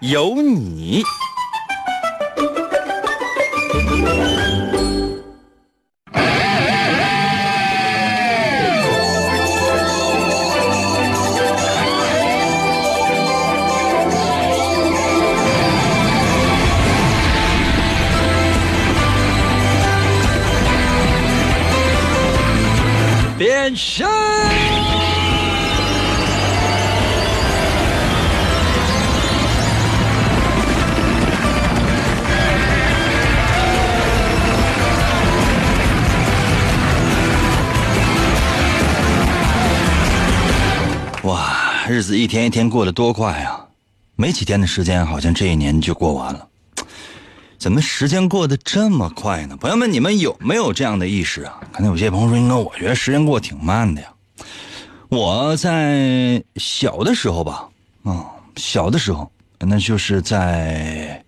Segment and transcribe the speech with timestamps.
[0.00, 1.02] 有你。
[41.98, 43.66] 日子一天一天过得多快啊！
[44.14, 46.46] 没几天的时间，好像这一年就过完了。
[47.58, 49.56] 怎么时间过得这么快呢？
[49.56, 51.58] 朋友们，你们有没有这样的意识啊？
[51.72, 54.06] 可能有些朋友说：“应该我觉得时间过得挺慢的呀。”
[55.10, 57.68] 我在小的时候吧，
[58.04, 61.20] 啊，小的时候，那就是在，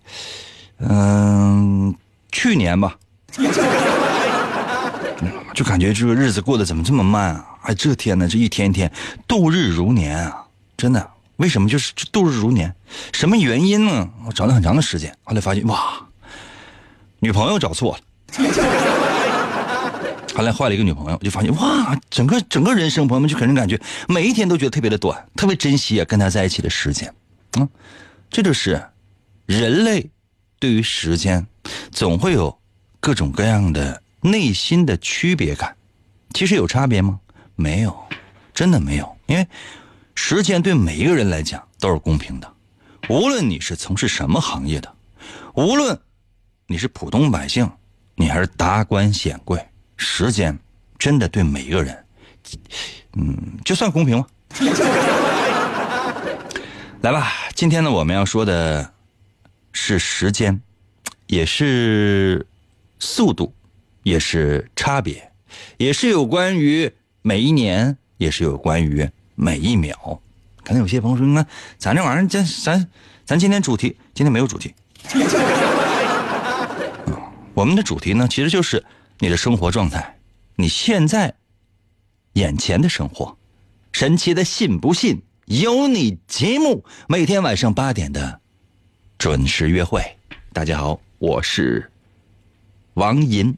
[0.78, 1.92] 嗯，
[2.30, 2.96] 去年吧，
[5.52, 7.44] 就感觉这个日子过得怎么这么慢啊？
[7.62, 8.88] 哎，这天呢，这一天一天
[9.26, 10.46] 度日如年啊！
[10.80, 12.74] 真的，为什么就是度日如年？
[13.12, 14.08] 什么原因呢？
[14.24, 16.00] 我找了很长的时间，后来发现，哇，
[17.18, 18.02] 女朋友找错了。
[20.34, 27.12] 后来换了一个女朋友，就发现哇，整个整个人生，朋友们就给人感觉每一天都觉得特别的短，特别珍惜啊跟他在一起的时间，
[27.58, 27.68] 嗯，
[28.30, 28.82] 这就是
[29.44, 30.08] 人类
[30.58, 31.46] 对于时间
[31.90, 32.58] 总会有
[33.00, 35.76] 各种各样的内心的区别感。
[36.32, 37.20] 其实有差别吗？
[37.54, 37.94] 没有，
[38.54, 39.46] 真的没有，因为
[40.22, 42.54] 时间对每一个人来讲都是公平的，
[43.08, 44.94] 无论你是从事什么行业的，
[45.54, 45.98] 无论
[46.66, 47.68] 你是普通百姓，
[48.16, 49.58] 你还是达官显贵。
[49.96, 50.56] 时间
[50.98, 52.04] 真的对每一个人，
[53.14, 54.26] 嗯，就算公平吗？
[57.00, 58.92] 来吧，今天呢，我们要说的
[59.72, 60.60] 是时间，
[61.28, 62.46] 也是
[62.98, 63.52] 速度，
[64.02, 65.32] 也是差别，
[65.78, 66.92] 也是有关于
[67.22, 70.20] 每一年，也是有关于每一秒。
[70.62, 71.44] 可能有些朋友说：“那
[71.78, 72.88] 咱这玩意儿，咱咱
[73.24, 74.74] 咱今天主题今天没有主题。
[77.54, 78.84] 我们的主题呢，其实就是。
[79.22, 80.16] 你的生活状态，
[80.56, 81.34] 你现在
[82.32, 83.36] 眼前的生活，
[83.92, 88.40] 神奇的信不信由你节目，每天晚上八点的
[89.18, 90.02] 准时约会。
[90.54, 91.92] 大家好，我是
[92.94, 93.54] 王银，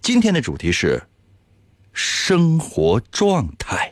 [0.00, 1.02] 今天的主题是
[1.92, 3.91] 生活状态。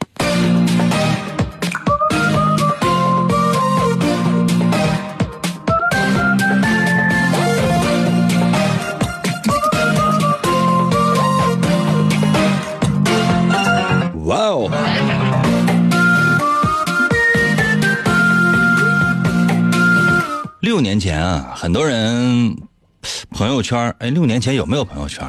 [20.80, 22.56] 六年前啊，很多人
[23.32, 25.28] 朋友圈哎，六年前有没有朋友圈？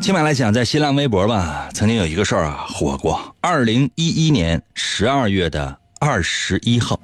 [0.00, 3.36] 起码来讲，在新浪微博吧，曾经有一个事儿啊火过。
[3.42, 6.98] 二零一一年十二月的二十一号，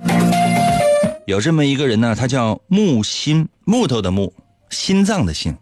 [1.27, 4.33] 有这么一个人呢，他叫木心，木头的木，
[4.71, 5.55] 心脏的心，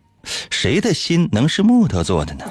[0.51, 2.45] 谁的心能是木头做的呢？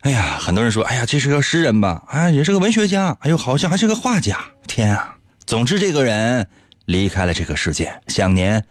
[0.00, 2.02] 哎呀，很多人说，哎呀，这是个诗人吧？
[2.08, 4.36] 哎，也是个文学家，哎呦，好像还是个画家。
[4.66, 5.14] 天啊！
[5.48, 6.46] 总之，这个人
[6.84, 8.62] 离开了这个世界，享年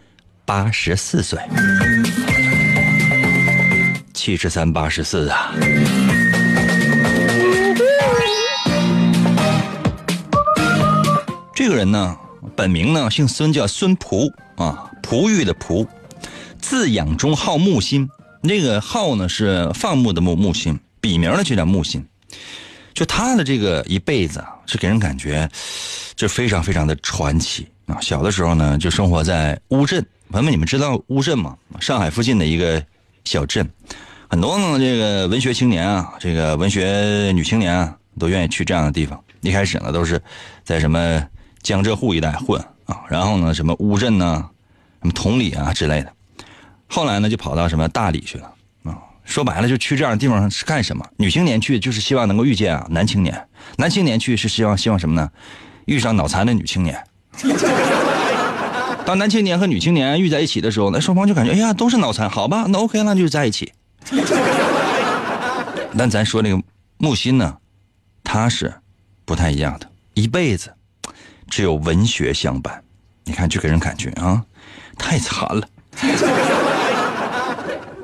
[0.44, 1.36] 八十四岁。
[4.14, 5.52] 七十三，八十四啊！
[11.52, 12.16] 这个人呢，
[12.54, 15.84] 本名呢姓孙，叫孙璞啊，璞玉的璞，
[16.60, 18.08] 字养中，号木心。
[18.40, 20.78] 那个号呢是放牧的牧，木心。
[21.00, 22.06] 笔名呢就叫木心，
[22.94, 25.50] 就他的这个一辈子啊，是给人感觉
[26.18, 27.96] 就非常非常的传奇啊。
[28.00, 31.56] 小的时候呢，就生活在乌镇，朋友们，你们知道乌镇吗？
[31.78, 32.84] 上海附近的一个
[33.24, 33.66] 小镇，
[34.28, 39.22] 很多呢这个文学青年啊，这个文学女青年啊，都愿意去这样的地方。
[39.42, 40.20] 一开始呢，都是
[40.64, 41.24] 在什么
[41.62, 44.44] 江浙沪一带混啊，然后呢，什么乌镇呢，
[45.00, 46.12] 什么同里啊之类的，
[46.88, 48.98] 后来呢，就跑到什么大理去了啊。
[49.24, 51.06] 说白了，就去这样的地方是干什么？
[51.16, 55.30] 女青年去就是希望能够遇见啊男青年，男青年去是希望希望什么呢？
[55.88, 57.02] 遇上脑残的女青年。
[59.06, 63.72] 当男青年和女青年遇在一起的时候，那双方就感觉哎呀都是脑残，好吧，那 OK 那就在一起。
[65.96, 66.62] 但咱说这个
[66.98, 67.56] 木心呢，
[68.22, 68.72] 他是
[69.24, 70.74] 不太一样的，一辈子
[71.48, 72.84] 只有文学相伴。
[73.24, 74.44] 你看，就给人感觉啊，
[74.98, 75.66] 太惨了。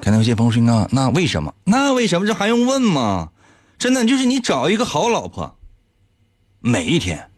[0.01, 1.53] 可能有些朋友说啊，那为什么？
[1.65, 3.29] 那为什么这还用问吗？
[3.79, 5.55] 真的就是你找一个好老婆，
[6.61, 7.29] 每一天，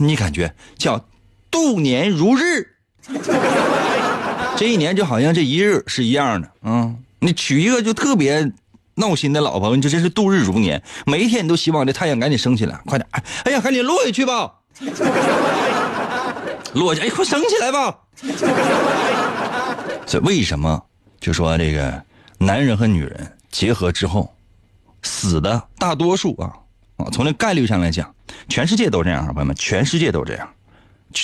[0.00, 1.04] 你感觉叫
[1.50, 2.66] 度年如日，
[4.56, 6.94] 这一年就好像这一日是一样的啊。
[7.18, 8.50] 你娶一个就特别
[8.94, 13.06] 闹心的老婆，你这真是度日如年，每一天你都希望这太阳赶紧升起来，快点！
[13.44, 14.54] 哎呀，赶紧落下去吧，
[16.72, 17.02] 落下！
[17.02, 17.98] 哎，快升起来吧！
[20.06, 20.82] 这为什么？
[21.20, 22.02] 就说这个
[22.38, 24.34] 男人和女人结合之后，
[25.02, 26.54] 死的大多数啊
[27.12, 28.14] 从那概率上来讲，
[28.48, 30.48] 全世界都这样，朋友们，全世界都这样。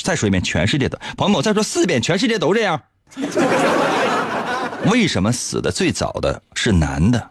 [0.02, 2.81] 再说一遍，全世界都，朋友们，我再说四遍，全世界都这样。
[4.90, 7.31] 为什么死的最早的是男的？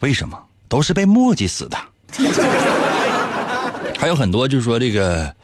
[0.00, 0.38] 为什么
[0.68, 1.78] 都是被墨迹死的？
[3.98, 5.34] 还有很多就是说这个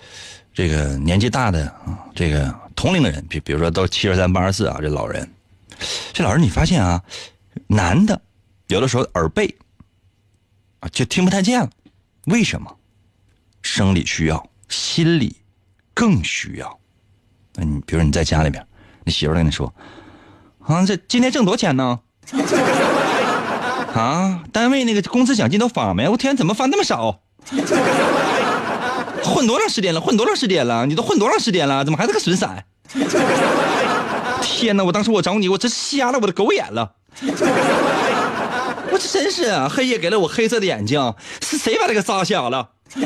[0.54, 5.28] 这个年纪大的啊，这个同龄的人，比比如说都七十三八十四啊，这老人。
[6.14, 7.02] 这老人，你发现啊，
[7.66, 8.18] 男的
[8.68, 9.54] 有的时候耳背
[10.80, 11.68] 啊，就听不太见了。
[12.26, 12.76] 为什么？
[13.62, 15.36] 生理需要，心理
[15.94, 16.78] 更需要。
[17.54, 18.64] 那你比如说你在家里边，
[19.04, 19.72] 你媳妇跟你说
[20.66, 22.00] ：“啊，这今天挣多少钱呢？
[23.94, 26.08] 啊，单位那个工资奖金都发没？
[26.08, 27.20] 我天，怎么发那么少？
[29.24, 30.00] 混多长时间了？
[30.00, 30.86] 混多长时间了？
[30.86, 31.84] 你都混多长时间了？
[31.84, 32.48] 怎么还是个损色？”
[34.42, 34.84] 天哪！
[34.84, 36.94] 我当时我找你，我真瞎了我的狗眼了。
[38.96, 42.70] 我这真是啊，黑夜给了我黑色的眼睛，是谁把这个扎瞎了？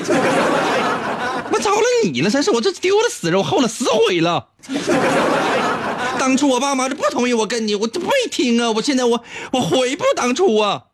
[1.52, 4.50] 我招了你了，真是我这丢了死人，我后了死悔了。
[6.16, 8.70] 当初我爸妈就不同意我跟你，我都没听啊！
[8.70, 9.20] 我现在我
[9.50, 10.84] 我悔不当初啊！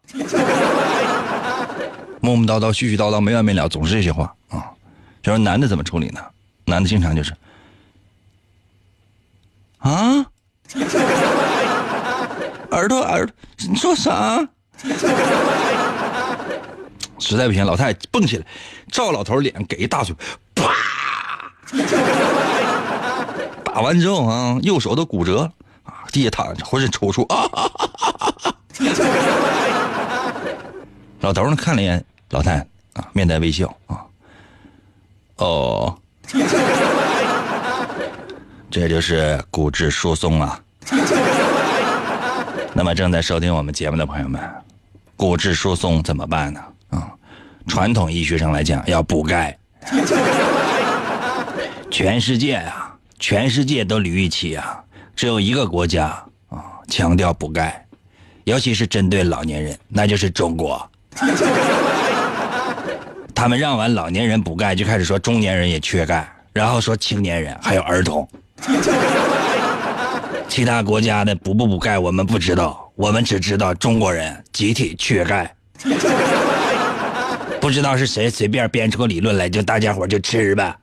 [2.23, 4.65] 磨磨叨叨、絮絮叨叨没完没了，总是这些话啊。
[5.23, 6.23] 就说男的怎么处理呢？
[6.65, 7.35] 男的经常就是
[9.81, 10.25] 啊。
[12.71, 13.29] 耳朵耳，
[13.69, 14.49] 你说啥？
[17.19, 18.47] 实在不行，老太太蹦起来，
[18.93, 20.15] 照老头脸给一大嘴，
[20.55, 20.73] 啪！
[23.65, 25.53] 打完之后啊，右手都骨折了
[25.85, 27.51] 啊，地下躺着，浑身抽搐啊！
[31.21, 32.67] 老头呢看了一眼老太太
[33.01, 34.05] 啊，面带微笑啊，
[35.37, 35.99] 哦。
[38.71, 40.61] 这就是骨质疏松啊。
[42.75, 44.41] 那么正在收听我们节目的朋友们，
[45.17, 46.61] 骨质疏松怎么办呢？
[46.91, 47.09] 啊，
[47.67, 49.57] 传统医学上来讲要补钙。
[51.91, 54.79] 全世界啊，全世界都捋一起啊，
[55.15, 56.09] 只有一个国家
[56.49, 57.87] 啊强调补钙，
[58.45, 60.87] 尤其是针对老年人，那就是中国。
[63.35, 68.29] 他们让完老年人补钙，就开始说中年人也缺钙，然后说青年人还有儿童。
[70.57, 75.55] 其他国家的补不补钙我们不知道，我们只知道中国人集体缺钙。
[77.61, 80.75] 不知道是谁随便编出个理论来，就大家伙就吃呗。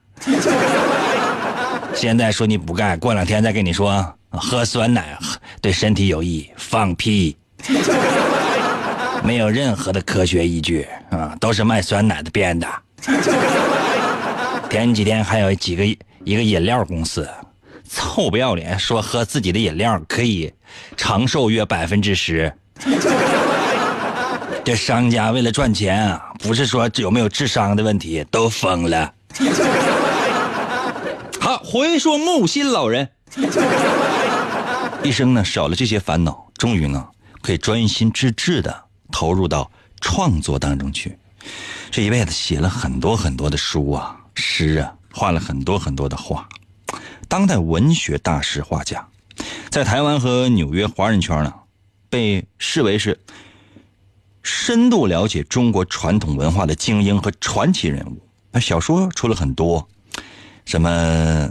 [1.95, 5.17] 现在说你补钙，过两天再跟你说喝酸奶
[5.59, 7.35] 对身体有益，放屁，
[9.25, 12.67] 没有任何的科学依据啊，都是卖酸奶的编的。
[14.69, 15.83] 前几天还有几个
[16.23, 17.27] 一个饮料公司。
[17.89, 20.51] 臭不要脸，说喝自己的饮料可以
[20.97, 22.53] 长寿约百分之十。
[24.63, 29.13] 这商家为了赚钱啊，不是说有没有智商的问题，都疯了。
[31.39, 33.09] 好，回说木心老人，
[35.03, 37.05] 一生呢少了这些烦恼，终于呢
[37.41, 41.17] 可以专心致志的投入到创作当中去。
[41.91, 46.47] 这一辈子写了很多很多的书啊，诗啊，画了很多很多的画。
[47.33, 49.03] 当代文学大师画家，
[49.71, 51.51] 在台湾和纽约华人圈呢，
[52.07, 53.19] 被视为是
[54.43, 58.21] 深度了解中国传统文化的精英和传奇人物。
[58.51, 59.89] 那小说出了很多，
[60.65, 61.49] 什么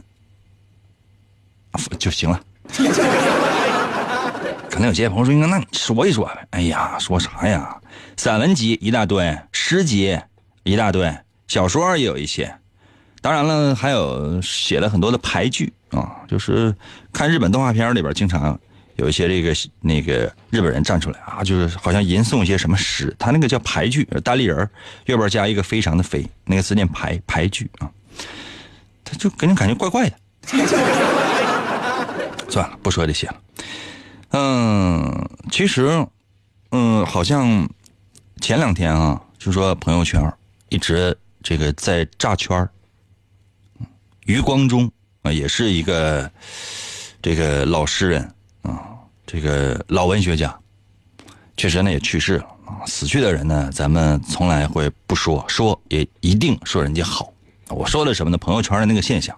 [1.99, 2.41] 就行了。
[4.71, 7.77] 可能有些朋友说：“那你说一说呗。”哎呀，说啥呀？
[8.17, 10.17] 散文集一大堆，诗集
[10.63, 11.13] 一大堆，
[11.49, 12.57] 小说也有一些。
[13.23, 16.75] 当然了，还有写了很多的牌剧啊，就是
[17.13, 18.59] 看日本动画片里边经常
[18.97, 24.69] 有一些这个那个日本人站出来啊，就是好像吟诵一些什么诗，他那个叫牌剧，单立人
[25.07, 27.89] 右边加一个非常的非，那个字念牌牌剧啊，
[29.05, 30.17] 他就给人感觉怪怪的。
[32.51, 33.37] 算了，不说这些了。
[34.33, 36.05] 嗯，其实，
[36.73, 37.69] 嗯，好像
[38.41, 40.21] 前两天啊，就说朋友圈
[40.71, 42.69] 一直这个在炸圈。
[44.27, 44.91] 余光中
[45.23, 46.31] 啊，也是一个
[47.21, 48.23] 这个老诗人
[48.63, 48.83] 啊，
[49.27, 50.57] 这个老文学家，
[51.57, 52.87] 确实呢也去世了啊。
[52.87, 57.33] 死去的人呢，咱们从来会不说，说也一定说人家好。
[57.69, 58.39] 我说的什么呢？
[58.39, 59.37] 朋友圈的那个现象，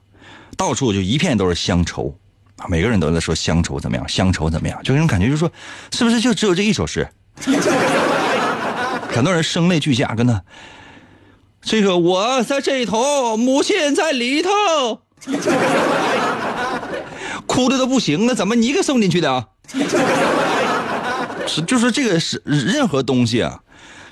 [0.56, 2.14] 到处就一片都是乡愁
[2.56, 5.50] 啊，每个人都在说乡愁怎么样，乡愁怎么样，就那种感觉，就是说，
[5.92, 7.08] 是不是就只有这一首诗？
[9.10, 10.42] 很多人声泪俱下，跟他。
[11.64, 14.50] 这个我在这头，母亲在里头，
[17.46, 19.46] 哭的都不行了，怎么你给送进去的？
[21.46, 23.58] 是，就是这个是任何东西啊，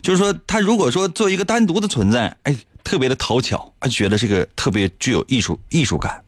[0.02, 6.22] 就是说，他如果说做一个单独的存在，哎，特别的讨巧，啊，觉得这个特别具有艺术艺术感。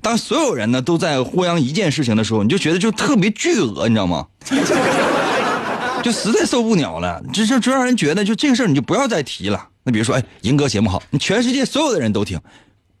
[0.00, 4.26] 当所有人呢都在呼扬一件事情的时候，你就觉得就特别巨额，你知道吗？
[6.02, 9.68] 就实在受不了了，就就就让人觉得，就这个事儿你就不要再提了。
[9.84, 12.40] 那比如说，哎，银哥节目好，你全世界所有的人都听，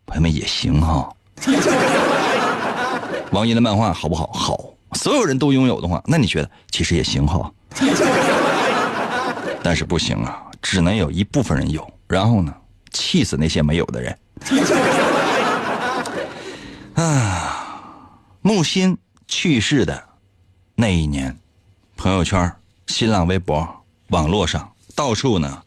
[0.04, 1.08] 朋友们也行哈。
[3.30, 4.32] 王一的漫画好不好？
[4.32, 4.58] 好，
[4.94, 7.50] 所有人都拥有的话，那你觉得其实也行哈。
[9.62, 12.52] 但是不行啊，只能有一部分人有，然后呢，
[12.90, 14.18] 气死那些没有的人。
[16.94, 18.10] 啊，
[18.42, 18.98] 木心
[19.28, 20.02] 去世的
[20.74, 21.36] 那一年，
[21.96, 22.52] 朋友圈、
[22.88, 23.66] 新浪微博、
[24.08, 25.62] 网络上到处呢。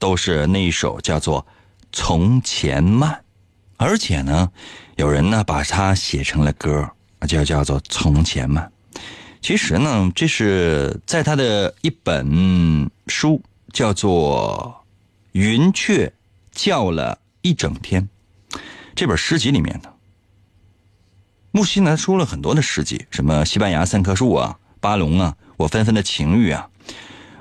[0.00, 1.42] 都是那一首叫做
[1.92, 3.12] 《从前慢》，
[3.76, 4.50] 而且呢，
[4.96, 6.90] 有人呢把它写成了歌，
[7.28, 8.72] 就叫做《从前慢》。
[9.42, 13.40] 其实呢，这是在他的一本书
[13.72, 14.82] 叫做
[15.32, 16.12] 《云雀
[16.50, 18.02] 叫了一整天》
[18.94, 19.94] 这本诗集里面的。
[21.52, 26.68] 木心呢出了很多的诗集，什么西班牙三棵树啊、巴龙啊、我纷纷的情欲啊。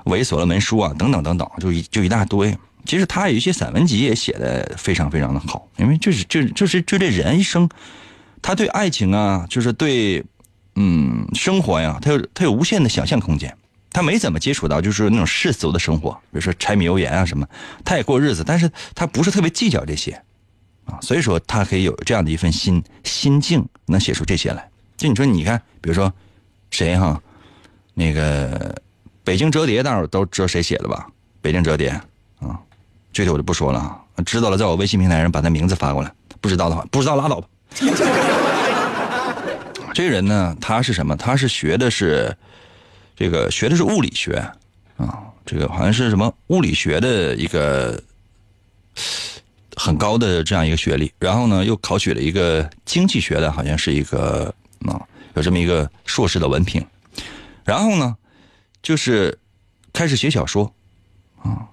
[0.10, 2.58] 猥琐的文书啊，等等等等，就一就一大堆。
[2.86, 7.70] 其实他有一些散文集也写的非常非常的好，因为就是就就是就这人一生，
[8.42, 10.24] 他对爱情啊，就是对
[10.76, 13.56] 嗯生活呀，他有他有无限的想象空间。
[13.92, 17.48] 他没怎么接触到就是那种世俗的生活，比如说柴米油盐啊什么，
[17.84, 20.12] 他也过日子，但是他不是特别计较这些
[20.86, 24.68] 啊，所以说他可以有这样的一份心心境，能写出这些来。
[24.96, 26.12] 就你说，你看，比如说
[26.72, 27.22] 谁哈，
[27.94, 28.76] 那个。
[29.30, 31.08] 北京折叠，大伙都知道谁写的吧？
[31.40, 31.90] 北京折叠，
[32.40, 32.60] 啊，
[33.14, 34.02] 具体我就不说了啊。
[34.26, 36.12] 知道了，在我微信平台上把他名字发过来。
[36.42, 37.48] 不知道的话，不知道拉倒吧。
[39.94, 41.16] 这个人呢，他是什么？
[41.16, 42.36] 他是学的是
[43.16, 44.34] 这个，学的是物理学
[44.98, 45.22] 啊。
[45.46, 48.02] 这个好像是什么物理学的一个
[49.76, 51.14] 很高的这样一个学历。
[51.20, 54.52] 然后呢，又考取了一个经济学的，好像是一个
[54.88, 55.00] 啊，
[55.36, 56.84] 有这么一个硕士的文凭。
[57.64, 58.16] 然后呢？
[58.82, 59.38] 就是
[59.94, 60.74] 开始写小说，
[61.44, 61.68] 啊，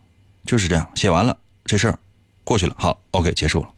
[0.44, 1.98] 就是这样，写完了这事儿
[2.44, 3.68] 过去了，好，OK，结束了。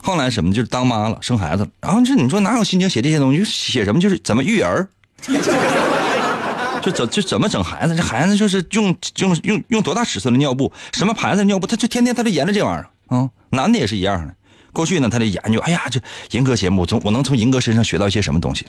[0.00, 3.44] 后来什么就是当妈了，生孩子了，然后这你说哪有心情写这些东西？
[3.44, 4.88] 写什么就是怎么育儿，
[6.80, 7.96] 就怎就怎么整孩子？
[7.96, 13.28] 这孩子就是用用用用多大尺寸的尿布，什么牌子的尿布，他就天天他就研究这玩意儿啊。
[13.50, 14.34] 男的也是一样的，
[14.72, 18.66] 过去呢他得研究，哎呀，这银哥节目，从我能从银哥身上学到一些什么东西。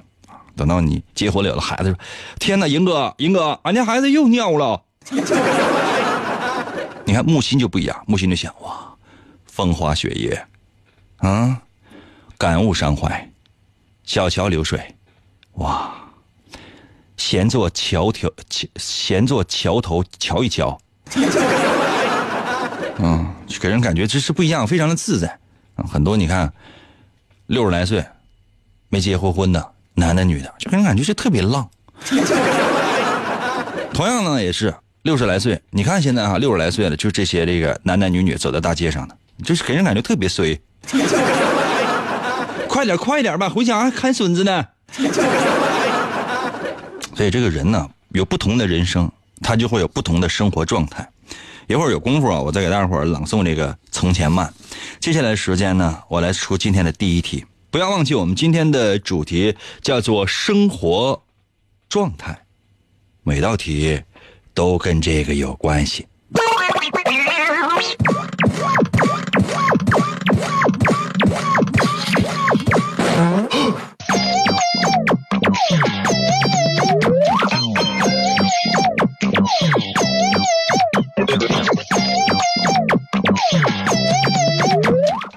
[0.60, 1.98] 等到你结婚了，有了孩子，说
[2.38, 4.84] ：“天哪，银哥，银哥，俺家孩子又尿了。
[7.08, 8.94] ”你看木心就不一样，木心就想：哇，
[9.46, 10.46] 风花雪月，
[11.20, 11.62] 啊，
[12.38, 13.32] 感悟伤怀，
[14.04, 14.96] 小桥流水，
[15.54, 15.96] 哇，
[17.16, 18.30] 闲坐桥头，
[18.75, 20.78] 闲坐桥头瞧一瞧，
[23.00, 25.39] 嗯，给人感觉这是不一样，非常的自在。
[25.89, 26.51] 很多你看，
[27.48, 28.06] 六十来岁
[28.89, 29.72] 没结过婚的。
[30.00, 31.70] 男的女的，就给人感觉就特别浪。
[33.94, 40.60] 同样呢，也是六十来岁，你看现在哈，六十来岁了，就这些这个男男女女走在大街上的，就是给人感觉特别衰。
[42.68, 44.65] 快点快点吧，回家看孙子呢。
[47.15, 51.06] 所以这个人呢，有不同的人生，他就会有不同的生活状态。
[51.68, 54.48] 一会儿有功夫啊，我再给大伙朗诵这个《从前慢》。
[55.00, 57.46] 接下来时间呢，我来出今天的第一题。
[57.72, 61.24] 不要忘记，我们今天的主题叫做生活
[61.88, 62.46] 状态，
[63.22, 64.02] 每道题
[64.56, 66.09] 都跟这个有关系。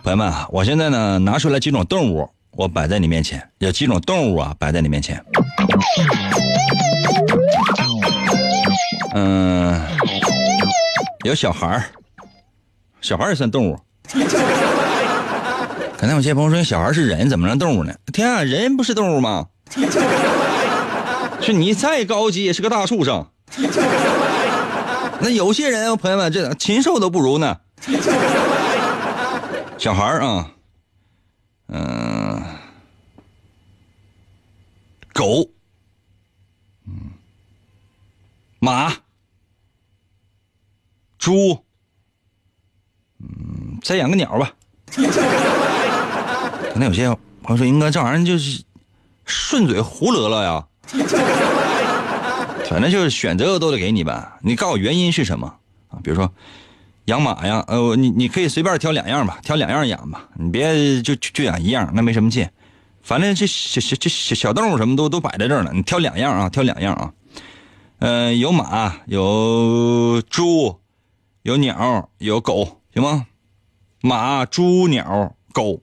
[0.02, 5.24] 朋友们啊，我现在呢拿出来几种动物我摆在你面前，有几种动物啊摆在你面前。
[9.14, 9.80] 嗯，
[11.24, 11.84] 有小孩儿，
[13.00, 13.78] 小孩儿也算动物。
[15.96, 17.94] 可能有些朋友说，小孩是人，怎么能动物呢？
[18.12, 19.46] 天啊，人不是动物吗？
[21.40, 23.24] 是你再高级也是个大畜生。
[25.20, 27.56] 那有些人，朋友们，这禽兽都不如呢。
[29.82, 30.48] 小孩啊，
[31.66, 32.40] 嗯，
[35.12, 35.50] 狗，
[36.86, 37.10] 嗯，
[38.60, 38.92] 马，
[41.18, 41.64] 猪，
[43.18, 44.54] 嗯，再养个鸟吧。
[46.72, 47.08] 可能有些
[47.42, 48.62] 朋友说，应该这玩意儿就是
[49.24, 50.64] 顺嘴胡乐乐呀。
[52.70, 55.58] 反正就是选择都得给你吧，你告诉我原因是什么
[55.88, 55.98] 啊？
[56.04, 56.32] 比如说
[57.06, 62.48] 养马呀，呃，你你可以随便挑两样吧，挑两样养吧，你别就就养一样，那没什么劲。
[63.02, 67.12] 反正这小小这小小动物什么都都摆在这儿呢，你挑两样啊，挑两样啊。
[67.98, 70.80] 呃，有马，有猪，
[71.42, 73.26] 有鸟，有狗，行吗？
[74.00, 75.80] 马、猪、鸟、狗，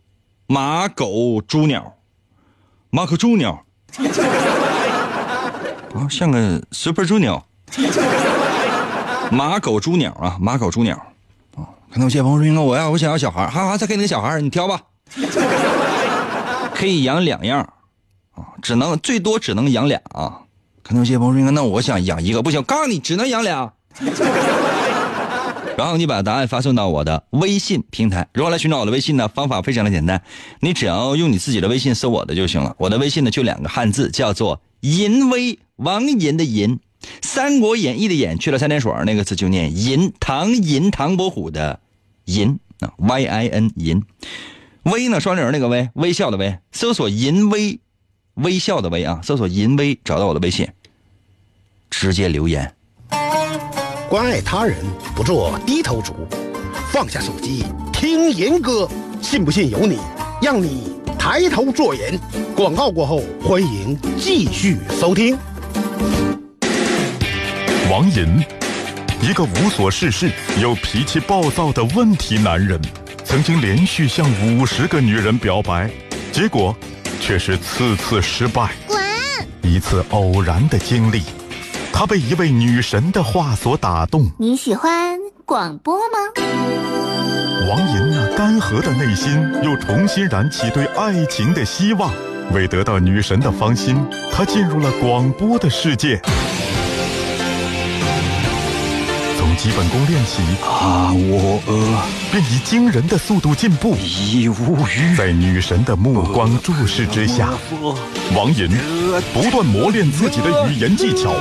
[0.47, 1.95] 马、狗、猪、鸟，
[2.89, 3.65] 马可猪鸟。
[5.93, 7.41] 啊，像个 Super Junior，
[9.31, 11.08] 马狗猪鸟啊，马狗猪鸟，
[11.91, 14.81] 可能有些朋友说，我要我想要小孩，好好再给你个小孩，你挑吧，
[16.75, 17.61] 可以养两样，
[18.35, 20.41] 啊，只能最多只能养俩啊，
[20.83, 23.73] 可能有些朋友说，那我想养一个，不行，告诉你只能养俩，
[25.77, 29.27] 然后你把答案发送到我的微信平台，如何来寻找我的微信呢？
[29.27, 30.21] 方法非常的简单，
[30.59, 35.57] 你只要用你自己的微信搜我的就行了，我的微信呢就两个汉字，叫做淫威。
[35.79, 36.75] 王银的银，
[37.21, 41.79] 《三国演义》的演去了三点水那个字就念银，唐银唐伯虎的
[42.25, 44.03] 银啊，Y I N 银，
[44.83, 47.79] 微呢双人那个微，微笑的微，搜索银微，
[48.35, 50.67] 微笑的微啊，搜索银微，找到我的微信，
[51.89, 52.73] 直接留言。
[54.09, 54.77] 关爱他人，
[55.15, 56.13] 不做低头族，
[56.91, 58.89] 放下手机听银歌，
[59.21, 59.99] 信不信由你，
[60.41, 62.19] 让你抬头做人。
[62.55, 65.37] 广告过后，欢迎继续收听。
[67.89, 68.39] 王银，
[69.19, 72.79] 一个无所事事又脾气暴躁的问题男人，
[73.23, 75.89] 曾经连续向五十个女人表白，
[76.31, 76.75] 结果
[77.19, 78.69] 却是次次失败。
[78.85, 78.99] 滚！
[79.63, 81.23] 一次偶然的经历，
[81.91, 84.29] 他被一位女神的话所打动。
[84.37, 86.43] 你喜欢广播吗？
[87.67, 89.31] 王银那干涸的内心
[89.63, 92.13] 又重新燃起对爱情的希望。
[92.51, 93.97] 为得到女神的芳心，
[94.31, 96.19] 他进入了广播的世界。
[99.61, 103.93] 基本功练习啊，我呃，便以惊人的速度进步。
[103.97, 105.13] 已无语。
[105.17, 107.49] 在女神的目光注视之下，
[108.33, 108.69] 王银
[109.33, 111.35] 不断磨练自己的语言技巧，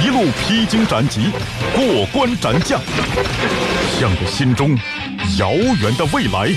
[0.00, 1.32] 一路披荆斩棘，
[1.74, 2.80] 过关斩将，
[3.98, 4.78] 向着心中
[5.36, 6.48] 遥远的未来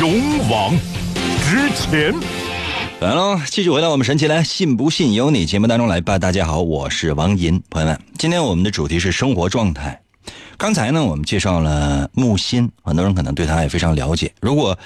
[0.00, 0.74] 勇往
[1.44, 2.14] 直前。
[3.00, 6.18] 来喽，继续回到我们神奇来，信不信由你节目当中来吧。
[6.18, 10.00] 大家好，我是王银，朋友们，今天我们的主题是生活状态。
[10.58, 14.32] 刚才呢，我们介绍了木心，很多人可能对他也非常了解。
[14.40, 14.76] 如果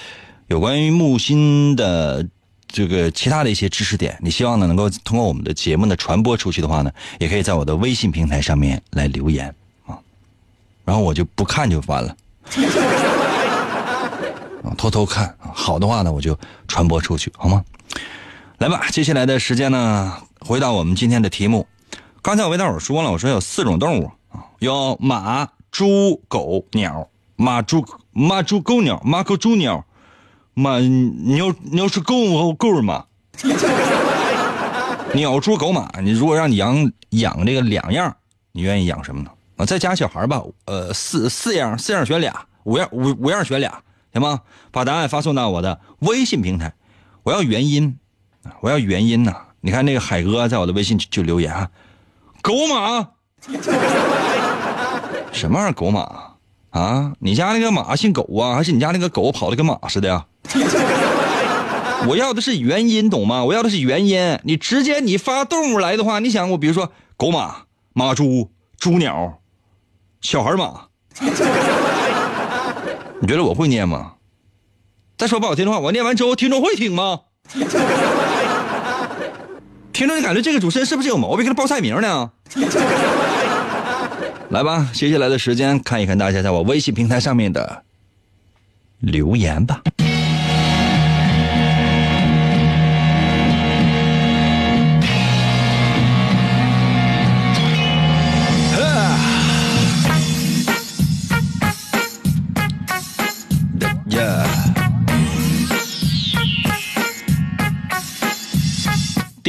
[0.48, 2.26] 有关于木心的
[2.66, 9.54] 这个其他的一些知识点，你希望呢能够通过我们的节目呢传播出去的话呢，也可以在我的微信平台上面来留言
[9.86, 9.96] 啊，
[10.84, 12.16] 然后我就不看就完了，
[14.64, 17.64] 啊，偷偷看，好的话呢我就传播出去，好吗？
[18.58, 21.66] 来吧，接下来的时间呢，回到我们今天的题目。
[22.22, 27.08] 刚才我为大伙说了，我说有四种动物啊，有马、猪、狗、鸟。
[27.36, 29.00] 马、猪、马、猪、狗、鸟。
[29.04, 29.84] 马、狗、猪、鸟。
[30.54, 33.06] 马、鸟、鸟是狗狗儿嘛？
[35.14, 35.90] 鸟、猪、狗、马。
[36.00, 38.16] 你如果让你养养这个两样，
[38.52, 39.30] 你愿意养什么呢？
[39.56, 40.42] 啊，再加小孩吧。
[40.66, 44.40] 呃，四四样，四样选俩，五样五五样选俩，行吗？
[44.70, 46.72] 把答案发送到我的微信平台，
[47.22, 47.96] 我要原因。
[48.60, 49.36] 我要原因呐！
[49.60, 51.70] 你看那个海哥在我的微信就留言啊，
[52.40, 53.10] 狗马，
[55.32, 56.34] 什么玩意儿狗马
[56.70, 57.12] 啊？
[57.20, 60.26] 你家那个马姓狗啊，还是你家那个狗跑的跟马似的呀？
[62.08, 63.44] 我要的是原因，懂吗？
[63.44, 64.38] 我要的是原因。
[64.44, 67.62] 你直接你发动物来的话，你想我比如说狗马、
[67.92, 69.38] 马猪、猪鸟、
[70.20, 70.86] 小孩马，
[73.20, 74.14] 你觉得我会念吗？
[75.18, 77.20] 再说不好听的话，我念完之后听众会听吗？
[79.92, 81.44] 听众，你感觉这个主持人是不是有毛病？
[81.44, 82.30] 给他报菜名呢？
[84.50, 87.84] 来吧，接下来的时间看一看大家在我微信平台上面的
[88.98, 89.80] 留言吧。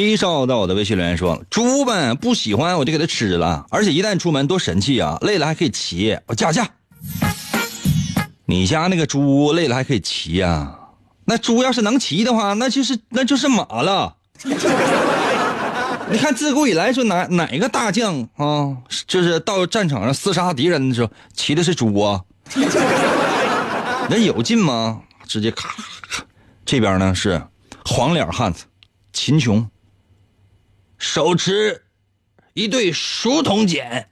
[0.02, 6.18] 第一少到我的微信留言说：“猪呗，不喜欢我就给它吃了，而且一旦出门多神气啊，累了还可以骑。
[6.26, 6.68] 我驾驾。
[8.46, 10.76] 你家那个猪累了还可以骑呀？
[11.26, 14.16] 那猪要是能骑的话，那就是那就是马了。
[16.10, 22.20] 你看自古以来说哪哪个大将啊，就是到战场上厮杀敌人的时候骑的是猪啊？
[24.10, 25.00] 那有劲吗？
[25.28, 26.24] 直接咔咔咔。
[26.66, 27.40] 这边呢是
[27.86, 28.66] 黄脸汉子
[29.14, 29.64] 秦琼。”
[31.02, 31.84] 手持
[32.54, 34.06] 一对熟铜锏，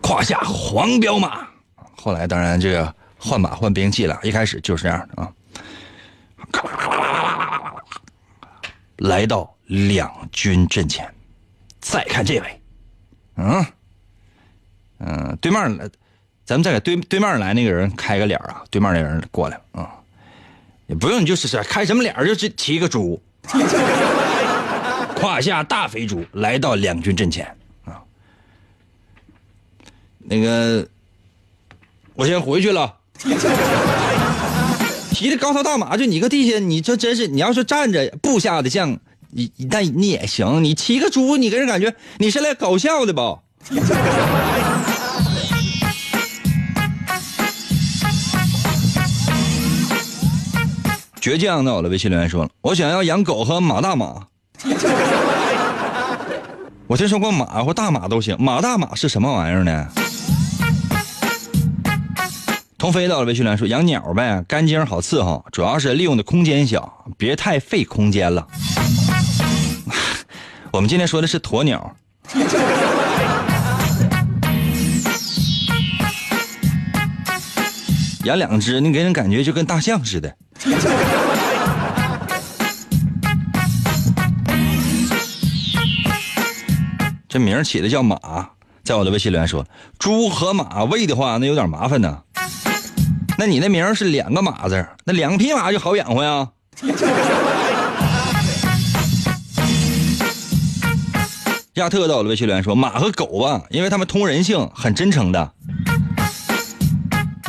[0.00, 1.48] 胯下黄骠马。
[1.96, 5.32] 后来当然这个换马换兵器了，一开始就是这样的啊。
[8.98, 11.12] 来到两军阵前，
[11.80, 12.62] 再看这位，
[13.34, 13.66] 嗯
[15.00, 15.90] 嗯，对面来，
[16.44, 18.62] 咱们再给对对面来那个人开个脸啊。
[18.70, 19.90] 对面那人过来啊，
[20.86, 23.20] 也不用你就是开什么脸，就是提个猪。
[25.20, 27.46] 胯下大肥猪来到两军阵前
[27.84, 28.02] 啊，
[30.18, 30.86] 那个
[32.14, 32.96] 我先回去了。
[35.12, 38.98] 提着高头大马就你个地下，你这真是你要是站着部下的将，
[39.30, 43.38] 你但你也行，你骑个猪，你给人感觉你是来搞笑的吧？
[51.24, 54.26] 倔强的我的微信留言说了，我想要养狗和马大马。
[56.86, 59.88] 我听说过马或大马都行，马大马是什么玩意儿呢？
[62.76, 68.46] 童飞到了微信留言说养鸟呗，干净好伺候，主要是利用的空间小，别太费空间了。
[70.72, 71.96] 我们今天说的是鸵鸟。
[78.24, 80.36] 养两只，你给人感觉就跟大象似的。
[87.34, 88.16] 这名起的叫马，
[88.84, 89.66] 在我的微信留言说，
[89.98, 92.22] 猪和马喂的话，那有点麻烦呢。
[93.36, 96.48] 那你那名是两个马字，那两匹马就好养活呀。
[101.72, 105.52] 亚特到我的微信留言说，马和狗吧，因为他们通人性，很真诚的。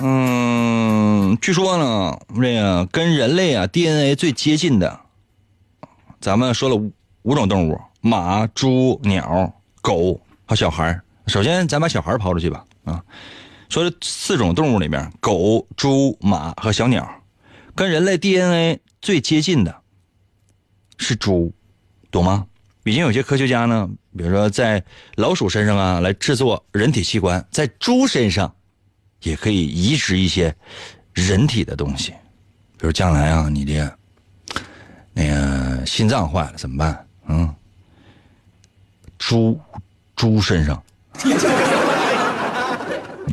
[0.01, 5.01] 嗯，据说呢，这个跟人类啊 DNA 最接近的，
[6.19, 9.53] 咱们说了五五种动物：马、猪、鸟、
[9.85, 10.99] 狗和小孩。
[11.27, 12.65] 首先，咱把小孩抛出去吧。
[12.85, 13.03] 啊，
[13.69, 17.07] 说这四种动物里面，狗、猪、马和小鸟，
[17.75, 19.75] 跟人类 DNA 最接近的
[20.97, 21.53] 是猪，
[22.09, 22.47] 懂吗？
[22.83, 24.83] 已经有些科学家呢，比如说在
[25.17, 28.51] 老鼠身上啊，来制作人体器官，在猪身上。
[29.21, 30.55] 也可以移植一些
[31.11, 32.11] 人体的东西，
[32.77, 33.97] 比如将来啊，你这
[35.13, 37.07] 那个心脏坏了怎么办？
[37.27, 37.55] 嗯，
[39.17, 39.59] 猪
[40.15, 40.75] 猪身上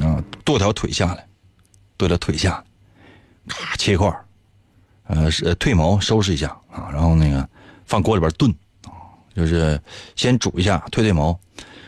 [0.01, 1.27] 啊，剁条腿下来，
[1.97, 2.63] 剁条腿下，
[3.49, 4.11] 咔切块
[5.07, 7.49] 呃是退毛收拾一下啊，然后那个
[7.87, 8.51] 放锅里边炖
[8.85, 8.93] 啊，
[9.35, 9.81] 就是
[10.17, 11.39] 先煮一下退退毛，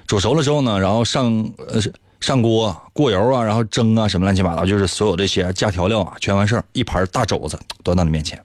[0.07, 1.27] 煮熟了之后呢，然后上
[1.69, 1.81] 呃。
[2.21, 8.43] 上锅过油啊，然后蒸啊，什么乱七八糟，就是所有这些加调料啊，全完事儿，一盘大肘子端到你面前。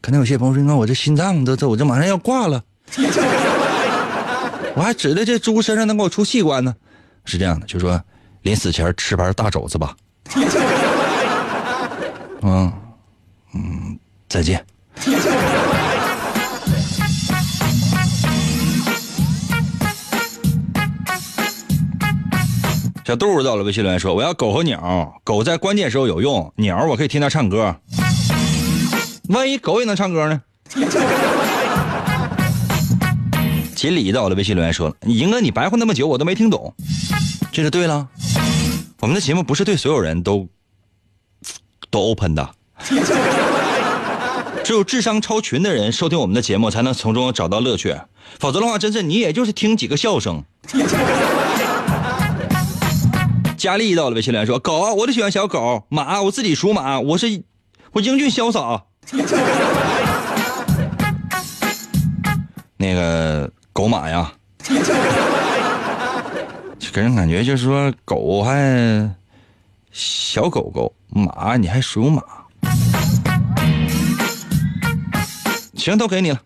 [0.00, 2.64] 可能有些朋友说：“你看我这心脏都这，我这马上要挂了，
[4.76, 6.74] 我还指着这猪身上能给我出器官呢。”
[7.24, 8.00] 是这样的，就说
[8.42, 9.96] 临死前吃盘大肘子吧。
[12.42, 12.72] 嗯
[13.54, 14.64] 嗯，再见。
[23.04, 27.74] 小杜到了微信留言说：“我要狗和鸟，狗在关键时候有用，鸟我可以听它唱歌。
[29.28, 30.42] 万一狗也能唱歌呢？”
[33.86, 36.74] 锦鲤到了微信留言说了：“赢哥，你白话那么久，我都没听懂。”
[37.52, 38.08] 这就对了，
[38.98, 40.48] 我们的节目不是对所有人都
[41.88, 42.50] 都 open 的，
[44.64, 47.96] 只有智商超群的人收听我们的节目，才能从中找到乐趣。
[48.40, 50.42] 否则的话，真是你也就是听几个笑声。
[53.56, 57.40] 佳丽到了微信留言说：“狗，我就喜欢小狗；马，我自己属马，我是
[57.92, 58.82] 我英俊潇洒。
[62.78, 64.32] 那个狗马呀，
[66.78, 69.14] 就给人感觉就是说狗还
[69.92, 72.22] 小狗狗，马你还属马。
[75.74, 76.40] 行，都给你了。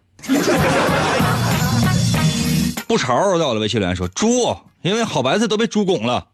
[2.88, 6.26] 不潮到了微信来说：猪，因为好白菜都被猪拱了。”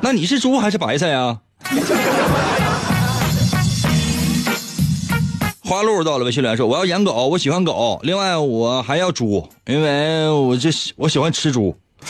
[0.00, 1.36] 那你是猪还是白菜呀？
[5.66, 11.74] 花露到了微信留言说：“我要养狗，我喜欢狗，另外我还要猪，因为我这我喜欢吃猪。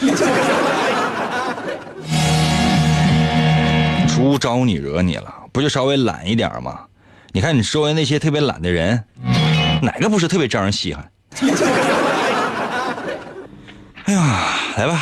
[4.08, 6.80] 猪招你惹你了，不就稍微懒一点吗？
[7.30, 9.04] 你看你周围那些特别懒的人，
[9.82, 11.08] 哪个不是特别招人稀罕？
[14.06, 15.00] 哎呀，来吧，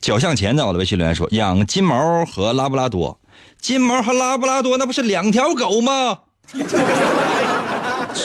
[0.00, 3.20] 脚向前在我的微信留言说：养金毛和拉布拉多，
[3.60, 6.20] 金毛和拉布拉多那不是两条狗吗？”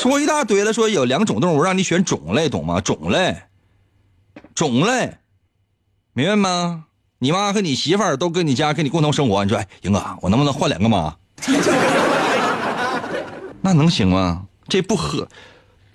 [0.01, 2.79] 说一大堆了，说有两种动物让你选种类，懂吗？
[2.79, 3.35] 种类，
[4.53, 5.17] 种类，
[6.13, 6.85] 明白吗？
[7.19, 11.15] 你妈和你媳妇儿都跟你家跟你共同生活，你说，哎，英哥，我能不能换两个妈？
[13.61, 14.45] 那能行吗？
[14.67, 15.27] 这不合，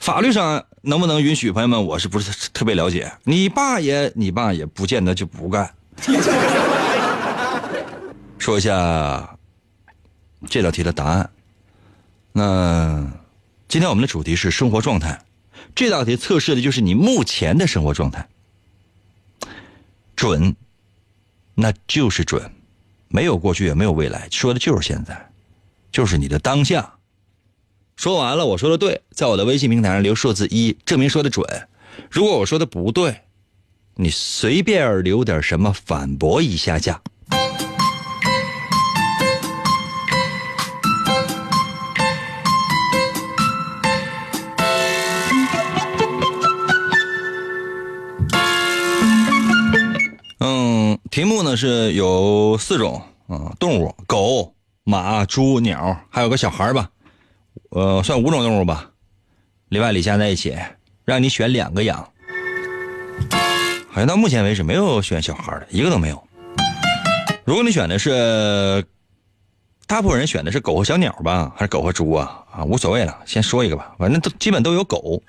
[0.00, 1.52] 法律上能不能允许？
[1.52, 3.10] 朋友们，我是不是特别了解？
[3.24, 5.72] 你爸也，你爸也不见得就不干。
[8.38, 9.36] 说一下
[10.50, 11.30] 这道题的答案。
[12.32, 13.06] 那
[13.72, 15.24] 今天我们的主题是生活状态，
[15.74, 18.28] 这道题测试的就是你目前的生活状态，
[20.14, 20.54] 准，
[21.54, 22.52] 那就是准，
[23.08, 25.30] 没有过去也没有未来，说的就是现在，
[25.90, 26.96] 就是你的当下。
[27.96, 31.66] 说完了，我说的对，在我的微信平台上留数字一，证明说的准。
[32.10, 33.22] 如果我说的不对，
[33.94, 37.00] 你随便留点什么反驳一下下。
[50.44, 54.52] 嗯，题目呢是有四种啊动物：狗、
[54.82, 56.90] 马、猪、鸟，还有个小孩吧，
[57.70, 58.90] 呃，算五种动物吧，
[59.68, 60.58] 里外里加在一起，
[61.04, 61.96] 让你选两个养。
[63.88, 66.20] 好像到目前为止没有选小孩的，一个都没有。
[67.44, 68.84] 如果你选的是，
[69.86, 72.42] 大部分人选的是狗和小鸟吧，还是狗和猪啊？
[72.50, 75.22] 啊，无所谓了，先说一个吧，反正都基本都有狗。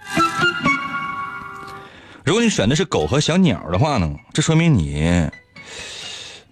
[2.26, 5.30] 如果你选的是狗和小鸟的话呢，这说明你，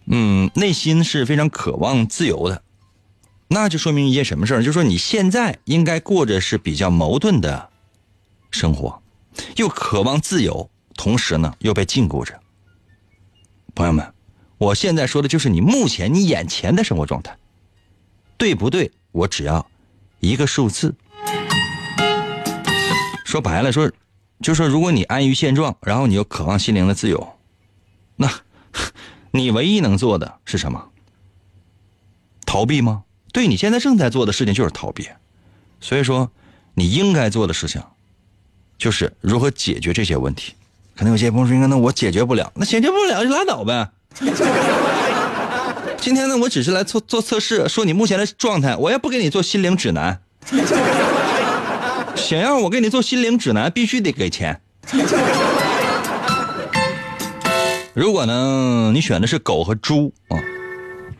[0.06, 2.62] 嗯，内心是非常渴望自由的，
[3.48, 4.60] 那就说明一件什么事儿？
[4.60, 7.70] 就是说你现在应该过着是比较矛盾的
[8.52, 9.02] 生活，
[9.56, 12.38] 又渴望自由，同时呢又被禁锢着。
[13.74, 14.14] 朋友们，
[14.58, 17.38] 我现在说的就是你目前你眼前的生活状态，
[18.38, 18.92] 对不对？
[19.14, 19.66] 我只要
[20.20, 20.94] 一个数字。
[23.24, 23.90] 说白了说。
[24.42, 27.36] 就说，如果你安于现状，然后你又渴望心灵的自由，
[28.16, 28.30] 那，
[29.32, 30.90] 你唯一能做的是什么？
[32.46, 33.04] 逃避吗？
[33.32, 35.08] 对你现在正在做的事情就是逃避。
[35.80, 36.30] 所以说，
[36.74, 37.82] 你应该做的事情，
[38.78, 40.54] 就是如何解决这些问题。
[40.96, 43.90] 可能有些朋友说：“那我解决不了，那解决不了就拉倒呗。”
[45.98, 50.22] 今天呢，我只是来做做测试，说你目前的状态，我也不给你做心灵指南。
[52.32, 54.62] 想要我给你做心灵指南，必须得给钱。
[57.94, 60.40] 如果呢，你选的是狗和猪啊，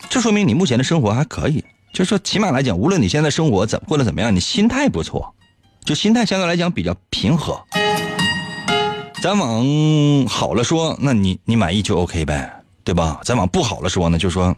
[0.10, 1.66] 这说明你目前的生活还可以。
[1.92, 5.36] 就是说，起码来讲，无论你现在生活怎过得怎么样，你心态不错，
[5.84, 7.62] 就心态相对来讲比较平和。
[9.22, 13.20] 咱往好了说，那你你满意就 OK 呗，对吧？
[13.26, 14.56] 咱往不好了说呢，就说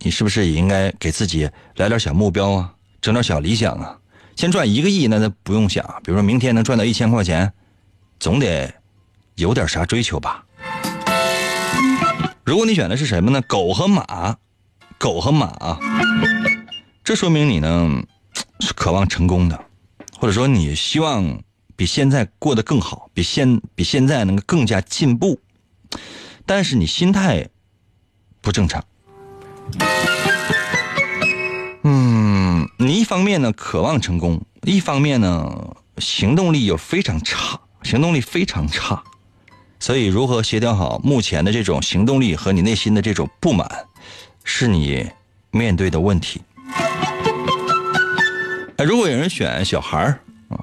[0.00, 3.96] 你是不是也应该给自己来点小目标啊，整点小理想啊？
[4.36, 5.84] 先赚一个亿，那那不用想。
[6.02, 7.52] 比如说明天能赚到一千块钱，
[8.18, 8.74] 总得
[9.36, 10.44] 有点啥追求吧。
[12.44, 13.40] 如果你选的是什么呢？
[13.42, 14.36] 狗和马，
[14.98, 15.78] 狗和马，
[17.02, 18.02] 这说明你呢
[18.60, 19.64] 是渴望成功的，
[20.18, 21.42] 或者说你希望
[21.74, 25.40] 比现在过得更好，比现比现在能够更加进步，
[26.44, 27.48] 但是你心态
[28.42, 28.84] 不正常。
[31.86, 32.13] 嗯
[32.84, 39.02] 你一方面呢渴望成功，一方面呢行动力又非常差，行动力非常差，
[39.80, 43.66] 所以如何协调好目前的这种行动力和你内心的这种不满，
[44.44, 45.10] 是你
[45.50, 46.42] 面对的问题。
[48.84, 50.20] 如果有人选小孩儿
[50.50, 50.60] 啊，